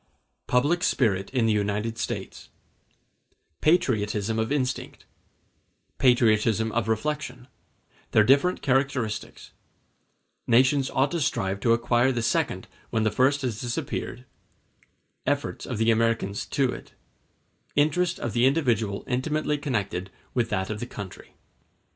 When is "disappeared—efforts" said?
13.61-15.67